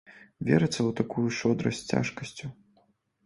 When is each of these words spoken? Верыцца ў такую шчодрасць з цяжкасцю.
Верыцца 0.47 0.75
ў 0.83 0.89
такую 0.99 1.25
шчодрасць 1.39 1.81
з 1.83 1.89
цяжкасцю. 1.99 2.47